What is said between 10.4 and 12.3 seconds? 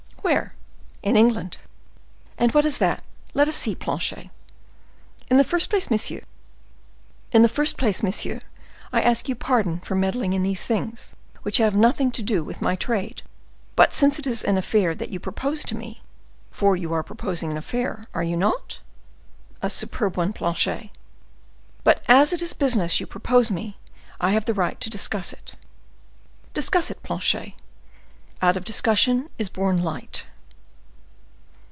these things, which have nothing to